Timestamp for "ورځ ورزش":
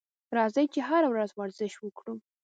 1.13-1.73